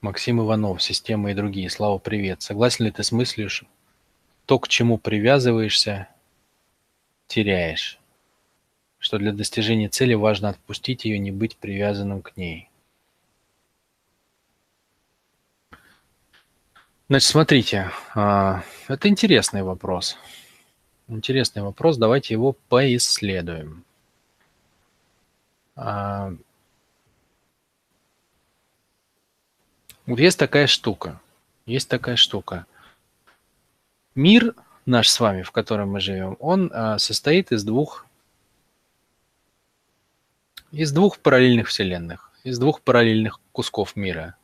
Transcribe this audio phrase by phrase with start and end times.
[0.00, 1.68] Максим Иванов, «Система и другие».
[1.68, 2.40] Слава, привет.
[2.42, 3.48] Согласен ли ты с мыслью,
[4.46, 6.08] то, к чему привязываешься,
[7.26, 7.98] теряешь?
[8.98, 12.70] Что для достижения цели важно отпустить ее, не быть привязанным к ней.
[17.08, 20.16] Значит, смотрите, а, это интересный вопрос.
[21.08, 23.84] Интересный вопрос, давайте его поисследуем.
[30.08, 31.20] Вот есть такая штука.
[31.66, 32.64] Есть такая штука.
[34.14, 34.54] Мир
[34.86, 38.06] наш с вами, в котором мы живем, он а, состоит из двух
[40.72, 44.34] из двух параллельных вселенных, из двух параллельных кусков мира.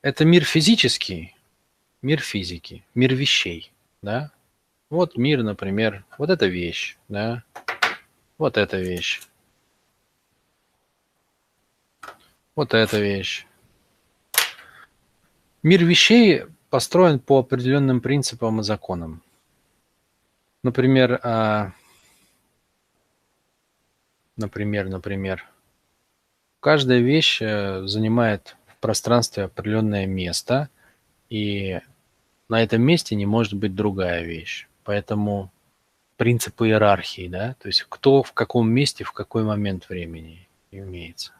[0.00, 1.36] Это мир физический,
[2.02, 3.70] мир физики, мир вещей,
[4.02, 4.32] да?
[4.90, 7.44] Вот мир, например, вот эта вещь, да?
[8.38, 9.22] Вот эта вещь.
[12.56, 13.46] Вот эта вещь.
[15.62, 19.22] Мир вещей построен по определенным принципам и законам.
[20.64, 21.72] Например, а,
[24.36, 25.44] например, например,
[26.58, 30.68] каждая вещь э, занимает в пространстве определенное место,
[31.28, 31.80] и
[32.48, 34.66] на этом месте не может быть другая вещь.
[34.82, 35.52] Поэтому
[36.16, 41.32] принципы иерархии, да, то есть кто в каком месте в какой момент времени имеется.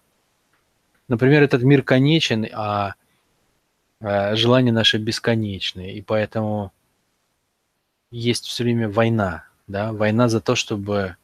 [1.08, 2.94] Например, этот мир конечен, а
[4.02, 6.72] желания наши бесконечные, и поэтому
[8.10, 11.16] есть все время война, да, война за то, чтобы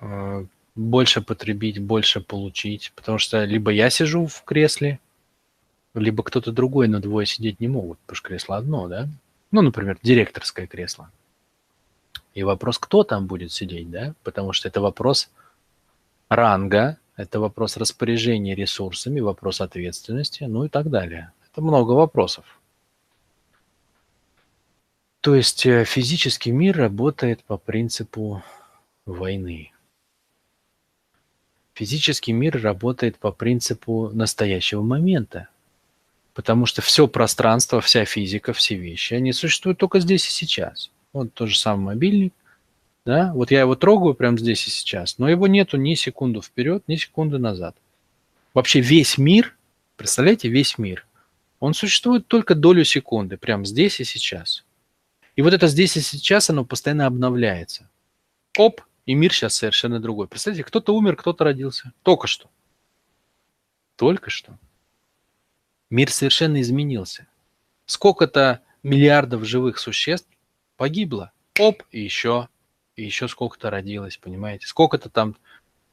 [0.00, 0.44] э,
[0.74, 4.98] больше потребить, больше получить, потому что либо я сижу в кресле,
[5.94, 9.08] либо кто-то другой, но двое сидеть не могут, потому что кресло одно, да,
[9.50, 11.10] ну, например, директорское кресло.
[12.34, 15.30] И вопрос, кто там будет сидеть, да, потому что это вопрос
[16.28, 21.32] ранга, это вопрос распоряжения ресурсами, вопрос ответственности, ну и так далее.
[21.50, 22.60] Это много вопросов.
[25.20, 28.44] То есть э, физический мир работает по принципу
[29.04, 29.72] войны.
[31.74, 35.48] Физический мир работает по принципу настоящего момента.
[36.34, 40.92] Потому что все пространство, вся физика, все вещи, они существуют только здесь и сейчас.
[41.12, 42.32] Вот тот же самый мобильник–
[43.08, 46.84] да, вот я его трогаю прямо здесь и сейчас, но его нету ни секунду вперед,
[46.88, 47.74] ни секунды назад.
[48.52, 49.56] Вообще весь мир,
[49.96, 51.06] представляете, весь мир,
[51.58, 54.62] он существует только долю секунды, прямо здесь и сейчас.
[55.36, 57.88] И вот это здесь и сейчас, оно постоянно обновляется.
[58.58, 60.28] Оп, и мир сейчас совершенно другой.
[60.28, 61.94] Представляете, кто-то умер, кто-то родился.
[62.02, 62.50] Только что.
[63.96, 64.58] Только что.
[65.88, 67.26] Мир совершенно изменился.
[67.86, 70.28] Сколько-то миллиардов живых существ
[70.76, 71.32] погибло.
[71.58, 72.48] Оп, и еще
[72.98, 74.66] и еще сколько-то родилось, понимаете?
[74.66, 75.36] Сколько-то там,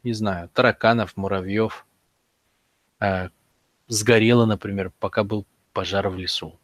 [0.03, 1.85] не знаю, тараканов, муравьев
[2.99, 3.29] э,
[3.87, 6.59] сгорело, например, пока был пожар в лесу.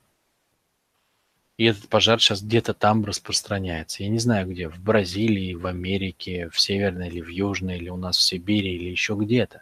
[1.58, 4.02] И этот пожар сейчас где-то там распространяется.
[4.02, 7.98] Я не знаю где, в Бразилии, в Америке, в Северной или в Южной, или у
[7.98, 9.62] нас в Сибири, или еще где-то.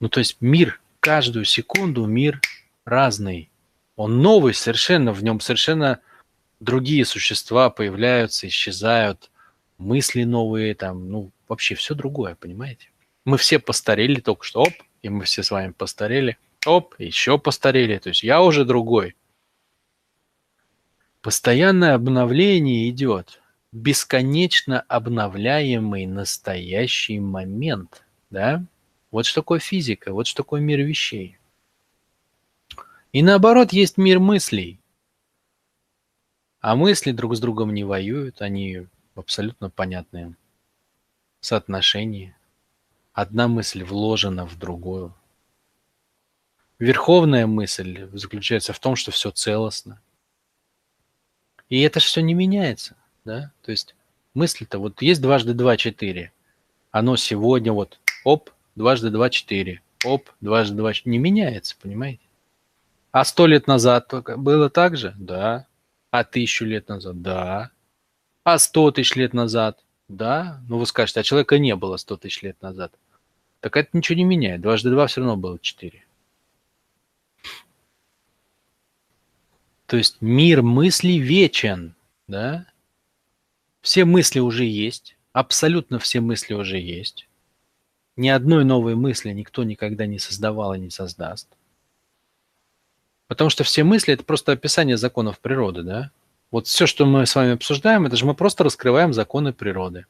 [0.00, 2.40] Ну, то есть мир, каждую секунду мир
[2.86, 3.50] разный.
[3.96, 6.00] Он новый совершенно, в нем совершенно
[6.60, 9.30] другие существа появляются, исчезают,
[9.78, 12.88] мысли новые, там, ну, вообще все другое, понимаете?
[13.24, 14.72] Мы все постарели только что, оп,
[15.02, 19.16] и мы все с вами постарели, оп, еще постарели, то есть я уже другой.
[21.20, 23.42] Постоянное обновление идет,
[23.72, 28.64] бесконечно обновляемый настоящий момент, да?
[29.10, 31.38] Вот что такое физика, вот что такое мир вещей.
[33.12, 34.78] И наоборот, есть мир мыслей–
[36.60, 40.34] а мысли друг с другом не воюют, они в абсолютно понятные
[41.40, 42.34] соотношении.
[43.12, 45.14] Одна мысль вложена в другую.
[46.78, 50.00] Верховная мысль заключается в том, что все целостно.
[51.68, 53.52] И это же все не меняется, да?
[53.62, 53.94] То есть
[54.34, 56.32] мысль-то вот есть дважды два четыре.
[56.90, 59.82] Оно сегодня вот оп, дважды два четыре.
[60.04, 61.12] Оп, дважды два четыре.
[61.12, 62.20] Не меняется, понимаете?
[63.10, 65.14] А сто лет назад было так же?
[65.16, 65.66] Да.
[66.10, 67.20] А тысячу лет назад?
[67.20, 67.70] Да.
[68.44, 69.84] А сто тысяч лет назад?
[70.08, 70.60] Да.
[70.68, 72.92] Ну вы скажете, а человека не было сто тысяч лет назад.
[73.60, 74.60] Так это ничего не меняет.
[74.60, 76.04] Дважды два все равно было четыре.
[79.86, 81.94] То есть мир мыслей вечен,
[82.26, 82.66] да?
[83.80, 87.28] Все мысли уже есть, абсолютно все мысли уже есть.
[88.16, 91.48] Ни одной новой мысли никто никогда не создавал и не создаст.
[93.28, 96.10] Потому что все мысли– это просто описание законов природы, да?
[96.50, 100.06] Вот все, что мы с вами обсуждаем, это же мы просто раскрываем законы природы.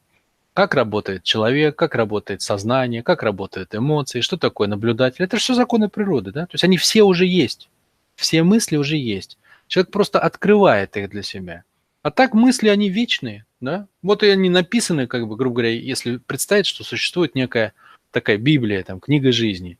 [0.53, 5.23] Как работает человек, как работает сознание, как работают эмоции, что такое наблюдатель.
[5.23, 6.45] Это все законы природы, да?
[6.45, 7.69] То есть они все уже есть.
[8.15, 9.37] Все мысли уже есть.
[9.67, 11.63] Человек просто открывает их для себя.
[12.01, 13.87] А так мысли, они вечные, да?
[14.01, 17.73] Вот и они написаны, как бы, грубо говоря, если представить, что существует некая
[18.11, 19.77] такая Библия, там, книга жизни,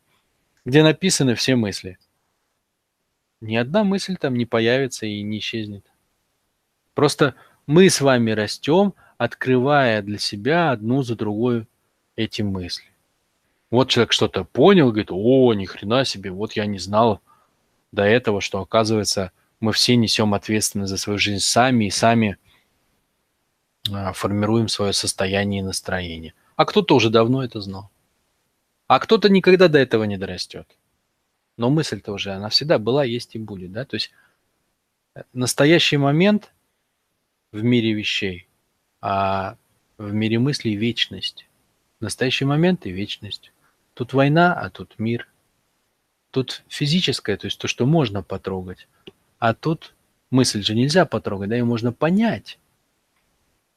[0.66, 1.98] где написаны все мысли.
[3.42, 5.86] Ни одна мысль там не появится и не исчезнет.
[6.94, 7.36] Просто
[7.66, 11.68] мы с вами растем– открывая для себя одну за другой
[12.16, 12.86] эти мысли.
[13.70, 17.22] Вот человек что-то понял, говорит, о, ни хрена себе, вот я не знал
[17.92, 22.38] до этого, что оказывается мы все несем ответственность за свою жизнь сами и сами
[23.92, 26.34] а, формируем свое состояние и настроение.
[26.56, 27.90] А кто-то уже давно это знал.
[28.88, 30.78] А кто-то никогда до этого не дорастет.
[31.58, 33.72] Но мысль-то уже, она всегда была, есть и будет.
[33.72, 33.84] Да?
[33.86, 34.12] То есть
[35.16, 36.52] э, настоящий момент
[37.52, 38.48] в мире вещей
[39.02, 39.58] а
[39.98, 41.48] в мире мыслей вечность.
[42.00, 43.52] Настоящий момент и вечность.
[43.94, 45.28] Тут война, а тут мир.
[46.32, 48.88] Тут физическое, то есть то, что можно потрогать.
[49.40, 49.96] А тут
[50.30, 52.60] мысль же нельзя потрогать, да, ее можно понять.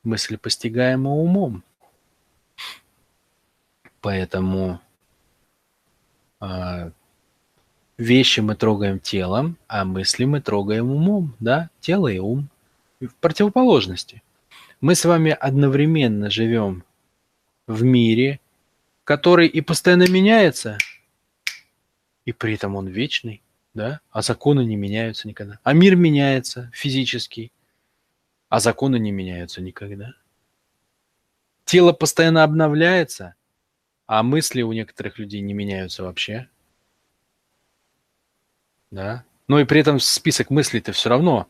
[0.02, 1.62] Мысль постигаема умом.
[4.00, 4.80] Поэтому
[6.40, 6.90] э,
[8.00, 12.48] вещи мы трогаем телом, а мысли мы трогаем умом, да, тело и ум.
[13.00, 14.22] В противоположности–
[14.80, 16.84] мы с вами одновременно живем
[17.66, 18.40] в мире,
[19.04, 20.78] который и постоянно меняется,
[22.24, 23.42] и при этом он вечный,
[23.74, 25.58] да, а законы не меняются никогда.
[25.62, 27.52] А мир меняется физический,
[28.48, 30.14] а законы не меняются никогда.
[31.66, 33.34] Тело постоянно обновляется,
[34.06, 36.48] а мысли у некоторых людей не меняются вообще.
[38.90, 39.24] Да?
[39.48, 41.48] Но и при этом список мыслей-то все равно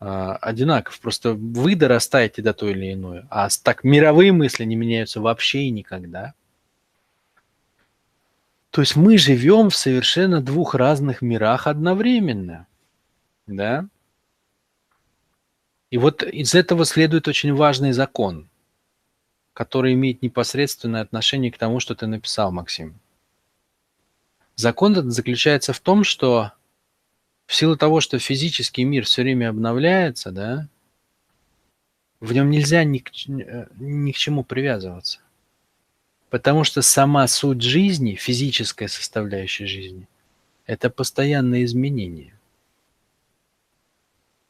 [0.00, 1.00] а, одинаков.
[1.00, 5.70] Просто вы дорастаете до той или иной, а так мировые мысли не меняются вообще и
[5.70, 6.34] никогда.
[8.70, 12.66] То есть мы живем в совершенно двух разных мирах одновременно.
[13.46, 13.88] Да?
[15.90, 18.48] И вот из этого следует очень важный закон,
[19.54, 23.00] который имеет непосредственное отношение к тому, что ты написал, Максим.
[24.58, 26.50] Закон этот заключается в том, что
[27.46, 30.68] в силу того, что физический мир все время обновляется, да,
[32.18, 35.20] в нем нельзя ни к, э, ни к чему привязываться.
[36.28, 40.08] Потому что сама суть жизни, физическая составляющая жизни,
[40.66, 42.34] это постоянное изменение.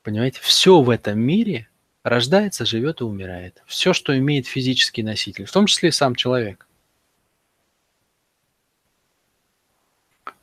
[0.03, 1.69] Понимаете, все в этом мире
[2.03, 3.63] рождается, живет и умирает.
[3.67, 6.67] Все, что имеет физический носитель, в том числе и сам человек.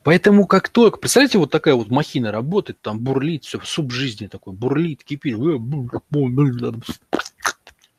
[0.06, 4.52] Поэтому как только, представляете, вот такая вот махина работает, там бурлит, все, суп жизни такой,
[4.52, 5.36] бурлит, кипит, и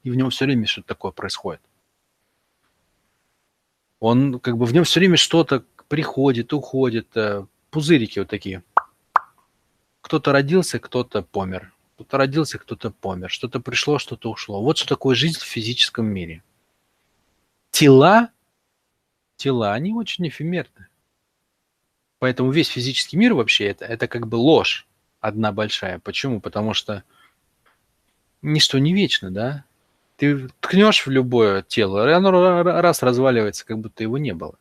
[0.10, 1.60] в нем все время что-то такое происходит.
[4.00, 8.64] Он как бы в нем все время что-то приходит, уходит, э, пузырики вот такие.
[10.00, 11.74] Кто-то родился, кто-то помер.
[11.96, 13.30] Кто-то родился, кто-то помер.
[13.30, 14.64] Что-то пришло, что-то ушло.
[14.64, 16.42] Вот что такое жизнь в физическом мире.
[17.72, 18.30] Тела,
[19.36, 20.88] тела, они очень эфемерны.
[22.20, 24.88] Поэтому весь физический мир вообще это, это как бы ложь
[25.20, 26.00] одна большая.
[26.00, 26.42] Почему?
[26.42, 27.04] Потому что
[28.42, 29.66] ничто не вечно, да?
[30.16, 34.58] Ты ткнешь в любое тело, оно раз разваливается, как будто его не было.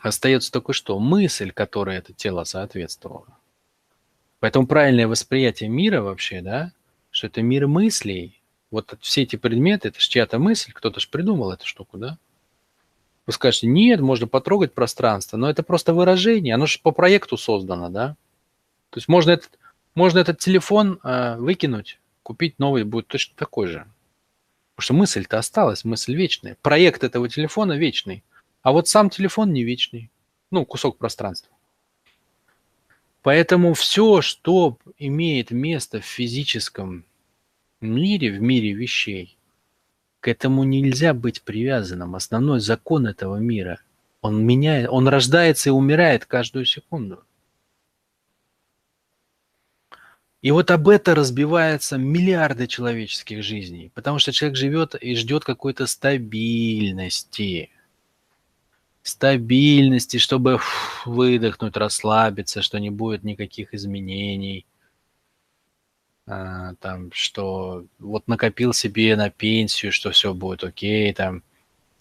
[0.00, 0.98] Остается только что?
[0.98, 3.38] Мысль, которой это тело соответствовало.
[4.38, 6.72] Поэтому правильное восприятие мира вообще, да,
[7.10, 8.42] что это мир мыслей.
[8.70, 12.18] Вот все эти предметы, это же чья-то мысль, кто-то же придумал эту штуку, да?
[13.26, 17.88] Вы скажете, нет, можно потрогать пространство, но это просто выражение, оно же по проекту создано,
[17.88, 18.16] да?
[18.90, 19.58] То есть можно этот,
[19.94, 23.86] можно этот телефон э, выкинуть, купить новый, будет точно такой же.
[24.74, 26.56] Потому что мысль-то осталась, мысль вечная.
[26.62, 28.24] Проект этого телефона вечный,
[28.62, 30.10] а вот сам телефон не вечный.
[30.50, 31.54] Ну, кусок пространства.
[33.22, 37.04] Поэтому все, что имеет место в физическом
[37.80, 39.36] мире, в мире вещей,
[40.20, 42.14] к этому нельзя быть привязанным.
[42.14, 43.80] Основной закон этого мира.
[44.20, 47.24] Он меняет, он рождается и умирает каждую секунду.
[50.42, 55.86] И вот об это разбиваются миллиарды человеческих жизней, потому что человек живет и ждет какой-то
[55.86, 57.70] стабильности.
[59.02, 60.60] Стабильности, чтобы
[61.06, 64.66] выдохнуть, расслабиться, что не будет никаких изменений–
[66.30, 71.42] там, что вот накопил себе на пенсию, что все будет окей, там,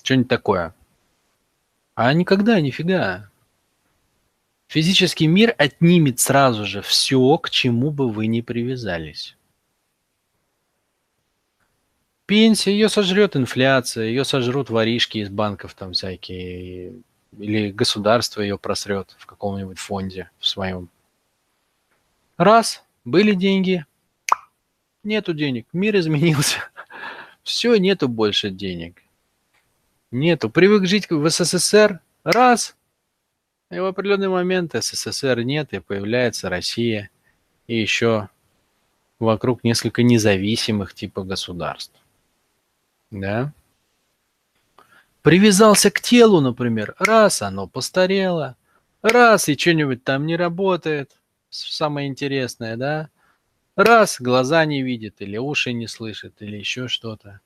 [0.04, 0.76] что-нибудь такое.
[1.96, 3.30] А никогда, нифига.
[4.68, 9.36] Физический мир отнимет сразу же все, к чему бы вы ни привязались.
[12.28, 16.94] Пенсия, ее сожрет инфляция, ее сожрут воришки из банков там всякие,
[17.36, 20.90] или государство ее просрет в каком-нибудь фонде в своем.
[22.38, 23.86] Раз, были деньги,
[25.04, 26.58] нету денег, мир изменился.
[27.44, 29.02] Все, нету больше денег.
[30.12, 30.50] Нету.
[30.50, 32.76] Привык жить в СССР, раз,
[33.72, 37.12] и в определенный момент СССР нет, и появляется Россия,
[37.68, 38.30] и еще
[39.20, 41.94] вокруг несколько независимых типа государств.
[43.12, 43.54] Да?
[45.22, 46.96] Привязался к телу, например.
[46.98, 48.56] Раз, оно постарело.
[49.02, 51.12] Раз, и что-нибудь там не работает.
[51.50, 53.10] Самое интересное, да?
[53.80, 57.40] Раз, глаза не видит, или уши не слышит, или еще что-то.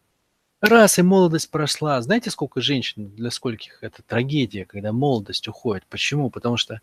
[0.61, 2.01] Раз, и молодость прошла.
[2.01, 5.85] Знаете, сколько женщин, для скольких это трагедия, когда молодость уходит?
[5.91, 6.31] Почему?
[6.31, 6.81] Потому что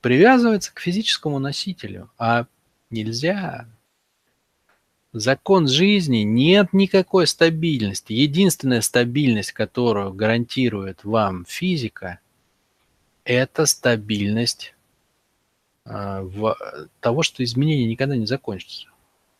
[0.00, 2.46] привязывается к физическому носителю, а
[2.90, 3.66] нельзя
[5.12, 8.12] закон жизни нет никакой стабильности.
[8.12, 12.20] Единственная стабильность, которую гарантирует вам физика,
[13.24, 14.73] это стабильность
[15.84, 16.56] в,
[17.00, 18.86] того, что изменения никогда не закончатся.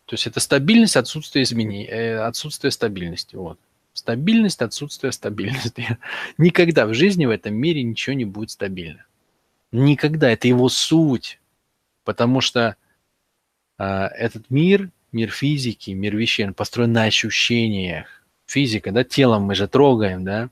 [0.07, 3.37] То есть это стабильность, отсутствие изменений, э, отсутствие стабильности.
[3.37, 3.59] Вот.
[3.95, 5.99] Стабильность, отсутствие стабильности.
[6.39, 9.07] Никогда в жизни в этом мире ничего не будет стабильно.
[9.73, 10.31] Никогда.
[10.31, 11.41] Это его суть.
[12.05, 12.77] Потому что
[13.79, 18.07] э, этот мир мир физики, мир вещей, он построен на ощущениях.
[18.47, 20.51] Физика, да, телом мы же трогаем, да.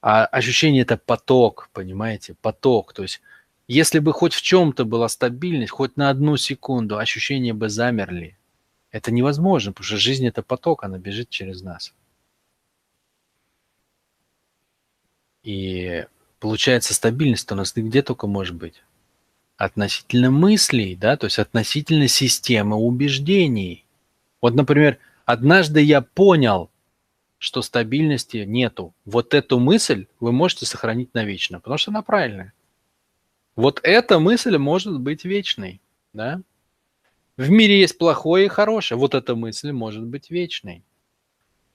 [0.00, 2.92] А ощущение– это поток, понимаете, поток.
[2.92, 3.20] То есть
[3.68, 8.36] если бы хоть в чем-то была стабильность, хоть на одну секунду, ощущения бы замерли.
[8.90, 11.94] Это невозможно, потому что жизнь– это поток, она бежит через нас.
[15.42, 16.06] И
[16.40, 18.82] получается стабильность у нас где только может быть
[19.58, 23.84] относительно мыслей, да, то есть относительно системы убеждений.
[24.40, 26.70] Вот, например, однажды я понял,
[27.38, 28.94] что стабильности нету.
[29.04, 32.52] Вот эту мысль вы можете сохранить навечно, потому что она правильная.
[33.58, 35.80] Вот эта мысль может быть вечной,
[36.12, 36.42] да?
[37.36, 39.00] В мире есть плохое и хорошее.
[39.00, 40.84] Вот эта мысль может быть вечной.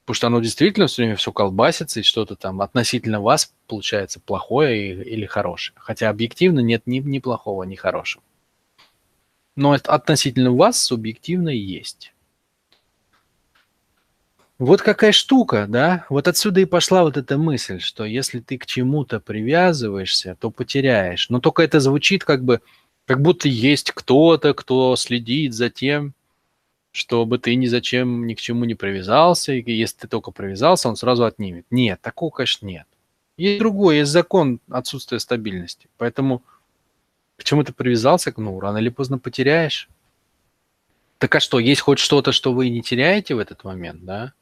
[0.06, 5.04] Потому что оно действительно все время все колбасится, и что-то там относительно вас получается плохое
[5.04, 5.76] или хорошее.
[5.78, 8.24] Хотя объективно нет ни, ни плохого, ни хорошего.
[9.58, 12.13] Но относительно вас субъективно есть.
[14.60, 16.06] Вот какая штука, да?
[16.10, 21.30] Вот отсюда и пошла вот эта мысль, что если ты к чему-то привязываешься, то потеряешь.
[21.30, 22.62] Но только это звучит как бы,
[23.06, 26.14] как будто есть кто-то, кто следит за тем,
[26.92, 30.96] чтобы ты ни зачем ни к чему не привязался, и если ты только привязался, он
[30.96, 31.66] сразу отнимет.
[31.72, 32.86] Нет, такого, конечно, нет.
[33.38, 35.90] Есть другой, есть закон отсутствия стабильности.
[35.98, 36.44] Поэтому
[37.38, 39.90] к чему ты привязался, ну, рано или поздно потеряешь.
[41.18, 44.34] Так а что, есть хоть что-то, что вы не теряете в этот момент, да?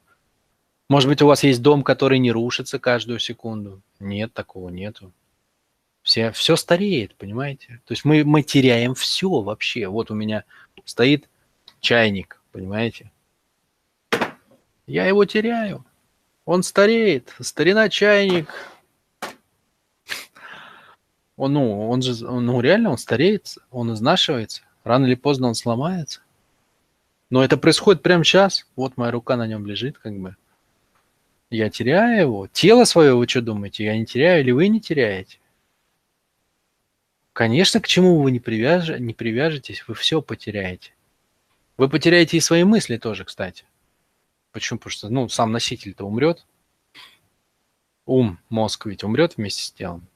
[0.92, 3.80] Может быть, у вас есть дом, который не рушится каждую секунду?
[3.98, 5.10] Нет, такого нету.
[6.02, 7.80] Все, все стареет, понимаете?
[7.86, 9.88] То есть мы, мы теряем все вообще.
[9.88, 10.44] Вот у меня
[10.84, 11.30] стоит
[11.80, 13.10] чайник, Понимаете?
[14.86, 15.82] Я его теряю.
[16.44, 17.34] Он стареет.
[17.40, 18.50] Старина чайник.
[21.38, 24.60] Он, ну, он же, ну, реально он стареет, он изнашивается.
[24.84, 26.20] Рано или поздно он сломается.
[27.30, 28.66] Но это происходит прямо сейчас.
[28.76, 30.36] Вот моя рука на нем лежит, как бы.
[31.52, 32.46] Я теряю его.
[32.46, 33.84] Тело свое, вы что думаете?
[33.84, 35.38] Я не теряю или вы не теряете?
[37.34, 38.88] Конечно, к чему вы не, привяж...
[38.98, 40.94] не привяжетесь, вы все потеряете.
[41.76, 43.66] Вы потеряете и свои мысли тоже, кстати.
[44.52, 44.78] Почему?
[44.78, 46.46] Потому что ну, сам носитель-то умрет.
[48.06, 50.08] Ум, мозг ведь умрет вместе с телом.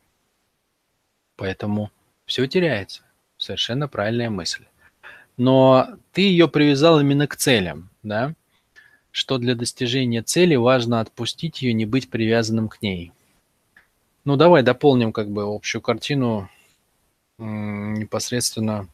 [1.37, 1.91] Поэтому
[2.25, 3.03] все теряется.
[3.37, 4.65] Совершенно правильная мысль.
[5.37, 8.35] Но ты ее привязал именно к целям, да?
[9.17, 13.13] Что для достижения цели важно отпустить ее, не быть привязанным к ней.
[14.27, 16.51] Ну, давай дополним как бы общую картину
[17.39, 18.91] непосредственно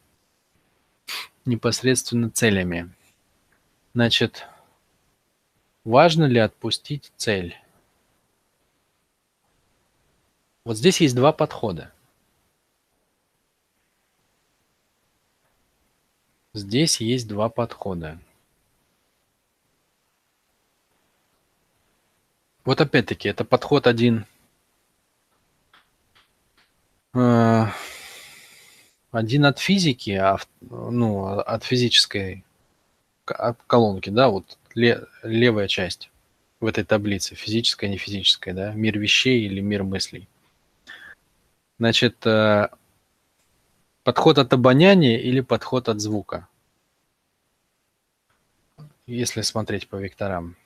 [1.45, 2.89] непосредственно целями.
[3.95, 4.47] Значит,
[5.83, 7.57] важно ли отпустить цель?
[10.65, 11.93] Вот здесь есть два подхода.
[16.55, 18.21] Здесь есть два подхода.
[22.65, 24.25] Вот опять-таки, это подход один
[27.15, 27.65] э,
[29.11, 32.45] один от физики, а ну, от физической
[33.25, 36.11] колонки, да, вот левая часть
[36.61, 40.29] в этой таблице, физическая, не физическая, да, мир вещей или мир мыслей.
[41.79, 42.69] Значит, э,
[44.05, 46.47] подход от обоняния или подход от звука,
[49.07, 50.57] если смотреть по векторам.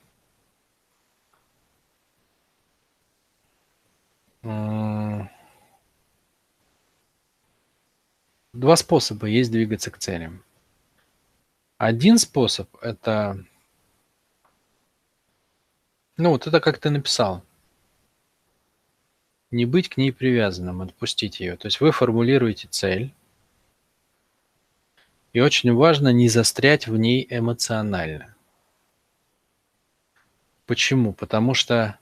[8.53, 10.43] Два способа есть двигаться к целям.
[11.77, 13.43] Один способ– это,
[16.15, 17.43] ну вот это как ты написал,
[19.51, 21.57] не быть к ней привязанным, отпустить ее.
[21.57, 23.13] То есть вы формулируете цель,
[25.33, 28.33] и очень важно не застрять в ней эмоционально.
[30.65, 31.13] Почему?
[31.13, 31.99] Потому что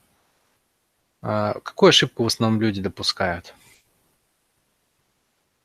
[1.25, 3.55] какую ошибку в основном люди допускают?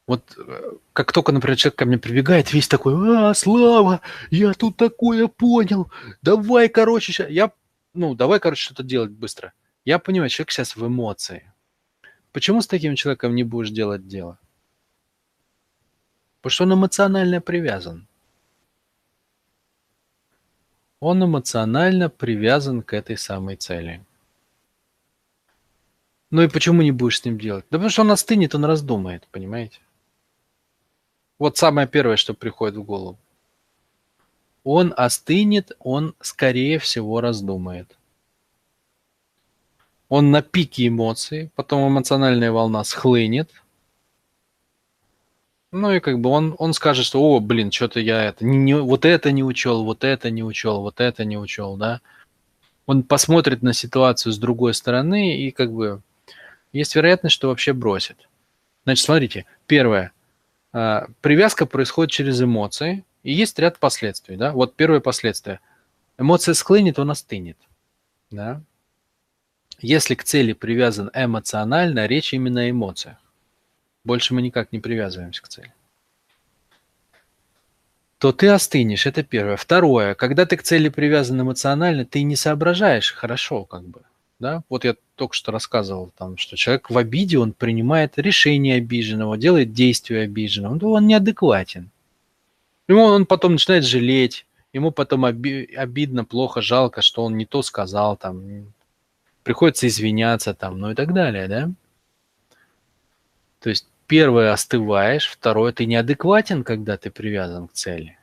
[0.07, 4.01] Вот э, как только, например, человек ко мне прибегает, весь такой, а, Слава,
[4.31, 7.27] я тут такое понял, давай, короче, ща...
[7.29, 7.53] я,
[7.95, 9.53] ну, давай, короче, что-то делать быстро.
[9.85, 11.53] Я понимаю, человек сейчас в эмоции.
[12.33, 14.39] Почему с таким человеком не будешь делать дело?
[16.41, 18.09] Потому что он эмоционально привязан.
[20.99, 24.05] Он эмоционально привязан к этой самой цели.
[26.31, 27.65] Ну и почему не будешь с ним делать?
[27.71, 29.81] Да потому что он остынет, он раздумает, понимаете?
[31.39, 33.19] Вот самое первое, что приходит в голову.
[34.63, 37.97] Он остынет, он, скорее всего, раздумает.
[40.09, 43.51] Он на пике эмоций, потом эмоциональная волна схлынет,
[45.73, 48.77] ну и как бы он, он скажет, что, о, блин, что-то я это, не, не,
[48.77, 52.01] вот это не учел, вот это не учел, вот это не учел, да.
[52.87, 56.03] Он посмотрит на ситуацию с другой стороны и как бы
[56.73, 58.29] есть вероятность, что вообще бросит.
[58.85, 60.13] Значит, смотрите, первое.
[60.73, 64.53] А, привязка происходит через эмоции, и есть ряд последствий, да.
[64.53, 65.61] Вот первое последствие.
[66.19, 67.57] Эмоция склынет, он остынет,
[68.31, 68.63] да.
[69.81, 73.17] Если к цели привязан эмоционально, речь именно о эмоциях.
[74.05, 75.73] Больше мы никак не привязываемся к цели.
[78.19, 79.57] То ты остынешь, это первое.
[79.57, 84.03] Второе, когда ты к цели привязан эмоционально, ты не соображаешь хорошо, как бы.
[84.41, 84.63] Да?
[84.71, 89.75] Вот я только что рассказывал, там, что человек в обиде, он принимает решение обиженного, делает
[89.75, 91.91] действия обиженного, ну, он неадекватен.
[92.89, 97.61] Ему он потом начинает жалеть, ему потом оби- обидно, плохо, жалко, что он не то
[97.63, 98.73] сказал, там,
[99.43, 101.71] приходится извиняться, там, ну и так далее, да?
[103.61, 108.19] То есть первое остываешь, второе ты неадекватен, когда ты привязан к цели.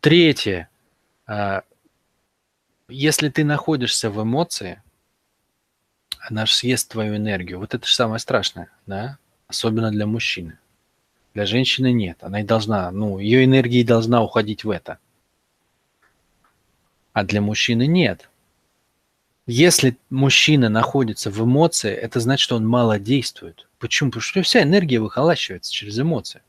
[0.00, 0.68] Третье,
[1.26, 1.62] а,
[2.88, 4.82] если ты находишься в эмоции,
[6.20, 7.58] она же съест твою энергию.
[7.58, 9.18] Вот это же самое страшное, да?
[9.46, 10.58] Особенно для мужчины.
[11.34, 12.18] Для женщины нет.
[12.22, 14.98] Она и должна, ну, ее энергия должна уходить в это.
[17.12, 18.28] А для мужчины нет.
[19.46, 23.68] Если мужчина находится в эмоции, это значит, что он мало действует.
[23.78, 24.10] Почему?
[24.10, 26.40] Потому что вся энергия выхолащивается через эмоции.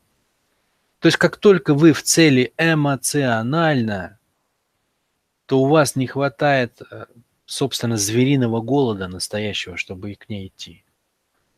[1.00, 4.15] То есть как только вы в цели эмоционально,
[5.46, 7.06] то у вас не хватает, э,
[7.46, 10.84] собственно, звериного голода настоящего, чтобы к ней идти.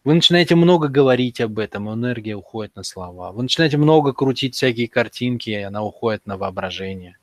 [0.05, 3.33] Вы начинаете много говорить об этом, энергия уходит на слова.
[3.33, 7.19] Вы начинаете много крутить всякие картинки, и она уходит на воображение.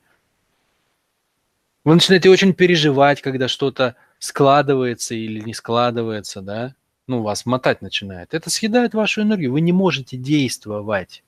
[1.83, 6.75] Вы начинаете очень переживать, когда что-то складывается или не складывается, да,
[7.07, 8.33] ну, вас мотать начинает.
[8.33, 9.51] Это съедает вашу энергию.
[9.51, 11.23] Вы не можете действовать.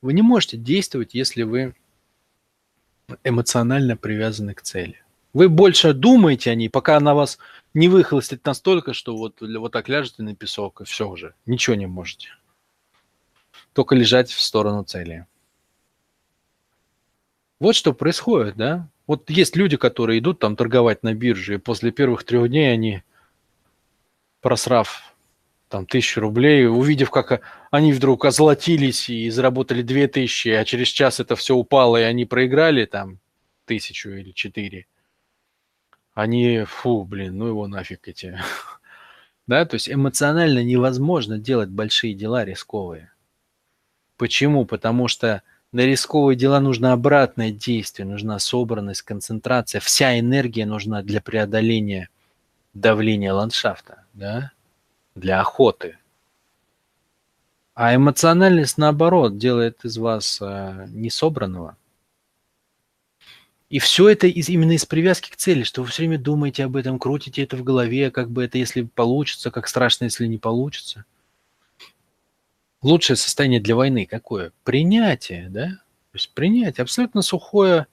[0.00, 1.74] Вы не можете действовать, если вы
[3.22, 5.02] эмоционально привязаны к цели.
[5.32, 7.38] Вы больше думаете о ней, пока она вас
[7.74, 11.34] не выхолостит настолько, что вот, вот так ляжете на песок, и все уже.
[11.44, 12.28] Ничего не можете.
[13.72, 15.26] Только лежать в сторону цели.
[17.58, 18.88] Вот что происходит, да?
[19.06, 23.02] Вот есть люди, которые идут там торговать на бирже, и после первых трех дней они,
[24.40, 25.14] просрав
[25.68, 27.42] там тысячу рублей, увидев, как
[27.74, 32.24] они вдруг озолотились и заработали две тысячи, а через час это все упало, и они
[32.24, 33.18] проиграли там
[33.64, 34.86] тысячу или четыре,
[36.14, 38.38] они, фу, блин, ну его нафиг эти.
[39.46, 43.12] Да, то есть эмоционально невозможно делать большие дела рисковые.
[44.16, 44.64] Почему?
[44.64, 49.82] Потому что на рисковые дела нужно обратное действие, нужна собранность, концентрация.
[49.82, 52.08] Вся энергия нужна для преодоления
[52.72, 54.52] давления ландшафта, да?
[55.14, 55.98] для охоты.
[57.74, 61.76] А эмоциональность, наоборот, делает из вас э, несобранного.
[63.68, 66.76] И все это из, именно из привязки к цели, что вы все время думаете об
[66.76, 71.04] этом, крутите это в голове, как бы это, если получится, как страшно, если не получится–
[72.84, 74.52] лучшее состояние для войны какое?
[74.62, 75.68] Принятие, да?
[75.68, 77.88] То есть принятие, абсолютно сухое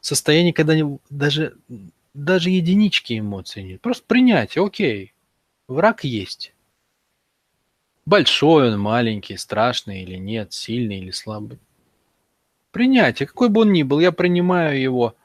[0.00, 0.74] состояние, когда
[1.10, 1.56] даже,
[2.14, 3.80] даже единички эмоций нет.
[3.80, 5.12] Просто принятие, окей,
[5.68, 6.53] враг есть.
[8.06, 11.58] Большой он, маленький, страшный или нет, сильный или слабый.
[12.70, 15.16] Принятие, какой бы он ни был, я принимаю его.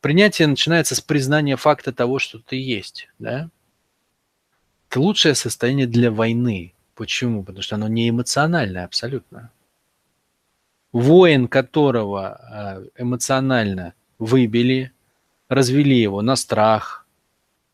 [0.00, 3.48] Принятие начинается с признания факта того, что ты есть, да?
[4.90, 6.74] Это лучшее состояние для войны.
[6.94, 7.42] Почему?
[7.42, 9.50] Потому что оно не эмоциональное абсолютно.
[10.92, 14.92] Воин, которого а, эмоционально выбили,
[15.48, 17.05] развели его на страх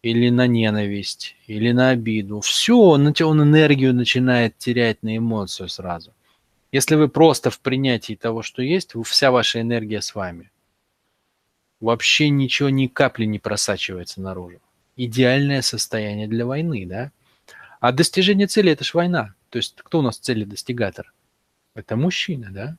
[0.03, 2.41] или на ненависть, или на обиду.
[2.41, 6.13] Все, он, он энергию начинает терять на эмоцию сразу.
[6.73, 10.51] Если вы просто в принятии того, что есть, вся ваша энергия с вами.
[11.81, 14.61] Вообще ничего, ни капли не просачивается наружу.
[14.97, 17.13] Идеальное состояние для войны, да?
[17.81, 19.35] А достижение цели– это ж война.
[19.51, 21.13] То есть кто у нас цели достигатор?
[21.75, 22.77] Это мужчина, да?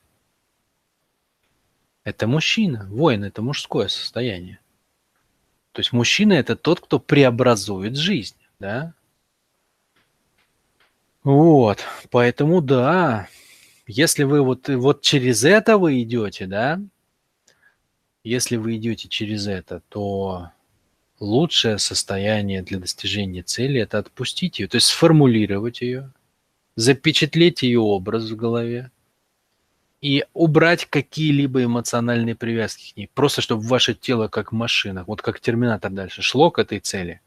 [2.03, 2.87] Это мужчина.
[2.89, 4.59] Воин– это мужское состояние.
[5.73, 8.93] То есть мужчина– это тот, кто преобразует жизнь, да?
[11.23, 11.79] Вот,
[12.11, 13.27] поэтому да,
[13.87, 16.79] если вы вот, вот через это вы идете, да,
[18.23, 20.51] если вы идете через это, то
[21.19, 26.11] лучшее состояние для достижения цели– это отпустить ее, то есть сформулировать ее,
[26.75, 28.91] запечатлеть ее образ в голове,
[30.03, 33.09] и убрать какие-либо эмоциональные привязки к ней.
[33.13, 37.21] Просто чтобы ваше тело как машина, вот как терминатор дальше, шло к этой цели.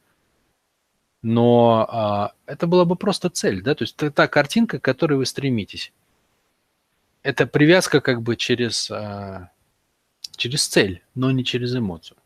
[1.23, 5.15] Но а, это была бы просто цель, да, то есть это та картинка, к которой
[5.15, 5.91] вы стремитесь.
[7.23, 9.51] Это привязка как бы через, а,
[10.37, 12.19] через цель, но не через эмоцию.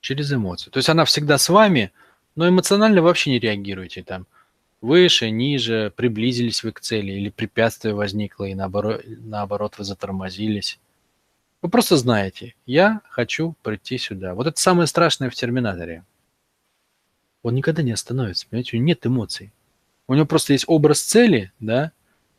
[0.00, 0.72] Через эмоцию.
[0.72, 1.92] То есть она всегда с вами,
[2.34, 4.26] но эмоционально вообще не реагируете там
[4.80, 10.78] выше, ниже, приблизились вы к цели или препятствие возникло и наоборот, наоборот вы затормозились.
[11.62, 14.34] Вы просто знаете, я хочу прийти сюда.
[14.34, 16.04] Вот это самое страшное в терминаторе.
[17.42, 19.52] Он никогда не остановится, понимаете, у него нет эмоций.
[20.06, 21.92] У него просто есть образ цели, да,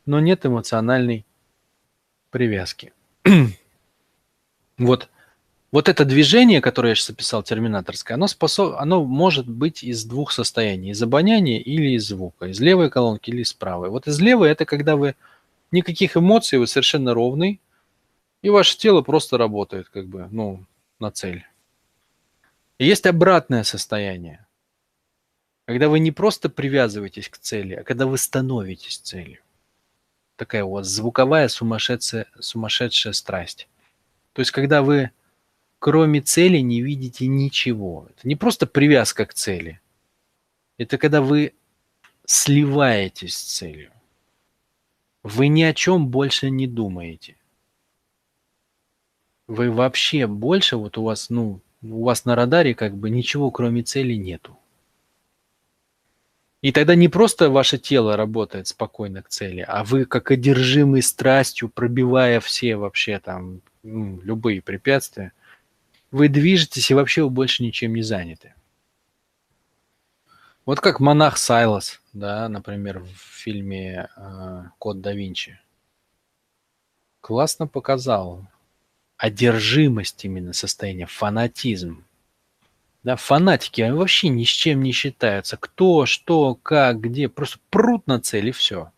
[0.06, 1.24] но нет эмоциональной
[2.30, 2.92] привязки.
[4.78, 5.08] вот
[5.72, 8.74] вот это движение, которое я сейчас описал, терминаторское, оно, способ...
[8.76, 10.90] оно может быть из двух состояний.
[10.90, 12.46] Из обоняния или из звука.
[12.46, 13.88] Из левой колонки или из правой.
[13.88, 15.16] Вот из левой это когда вы
[15.70, 17.58] никаких эмоций, вы совершенно ровный,
[18.42, 20.62] и ваше тело просто работает как бы, ну,
[20.98, 21.46] на цель.
[22.78, 24.46] Есть обратное состояние.
[25.64, 29.38] Когда вы не просто привязываетесь к цели, а когда вы становитесь целью.
[30.36, 33.68] Такая у вас звуковая сумасшедшая, сумасшедшая страсть.
[34.34, 35.12] То есть, когда вы
[35.82, 38.06] кроме цели не видите ничего.
[38.08, 39.80] Это не просто привязка к цели.
[40.78, 41.54] Это когда вы
[42.24, 43.90] сливаетесь с целью.
[45.24, 47.36] Вы ни о чем больше не думаете.
[49.48, 53.82] Вы вообще больше, вот у вас, ну, у вас на радаре как бы ничего кроме
[53.82, 54.56] цели нету.
[56.60, 61.68] И тогда не просто ваше тело работает спокойно к цели, а вы как одержимый страстью,
[61.68, 65.32] пробивая все вообще там любые препятствия,
[66.12, 68.54] вы движетесь и вообще вы больше ничем не заняты.
[70.64, 75.58] Вот как монах Сайлас, да, например, в фильме э, «Код да Винчи».
[77.20, 78.46] Классно показал
[79.16, 82.04] одержимость именно состояния, фанатизм.
[83.02, 85.56] Да, фанатики, они вообще ни с чем не считаются.
[85.56, 87.28] Кто, что, как, где.
[87.28, 88.92] Просто прут на цель и все.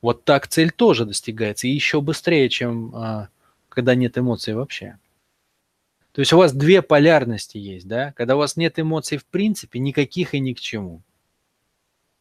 [0.00, 1.66] Вот так цель тоже достигается.
[1.66, 3.28] И еще быстрее, чем а,
[3.68, 4.98] когда нет эмоций вообще.
[6.14, 8.12] То есть у вас две полярности есть, да?
[8.12, 11.02] Когда у вас нет эмоций в принципе, никаких и ни к чему.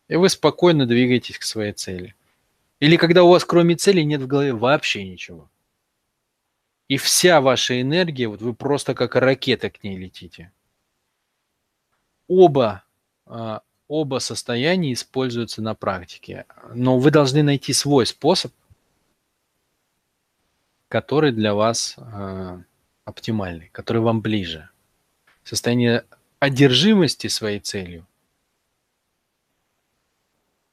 [0.07, 2.15] И вы спокойно двигаетесь к своей цели.
[2.79, 5.47] Или когда у вас кроме цели нет в голове вообще ничего.
[6.87, 10.51] И вся ваша энергия, вот вы просто как ракета к ней летите.
[12.27, 12.83] Оба,
[13.27, 16.47] а, оба состояния используются на практике.
[16.73, 18.51] Но вы должны найти свой способ,
[20.87, 22.63] который для вас а,
[23.05, 24.69] оптимальный, который вам ближе.
[25.43, 26.05] Состояние
[26.39, 28.05] одержимости своей целью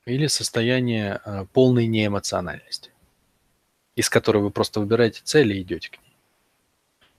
[0.07, 2.90] или состояние э, полной неэмоциональности,
[3.95, 6.16] из которой вы просто выбираете цель и идете к ней.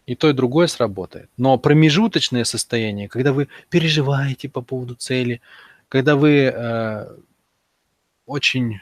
[0.07, 1.29] И то, и другое сработает.
[1.37, 5.41] Но промежуточное состояние, когда вы переживаете по поводу цели,
[5.87, 7.17] когда вы э,
[8.25, 8.81] очень,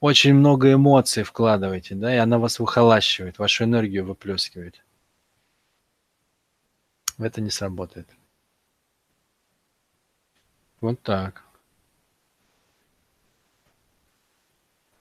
[0.00, 4.82] очень много эмоций вкладываете, да, и она вас выхолащивает, вашу энергию выплескивает–
[7.24, 8.08] это не сработает.
[10.80, 11.44] Вот так.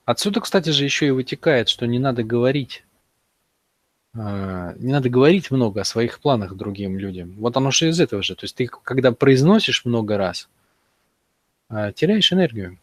[0.06, 2.84] Отсюда, кстати же, еще и вытекает, что не надо говорить.
[4.14, 7.36] А, не надо говорить много о своих планах другим людям.
[7.38, 8.36] Вот оно же из этого же.
[8.36, 10.50] То есть ты, когда произносишь много раз,
[11.70, 12.80] а, теряешь энергию.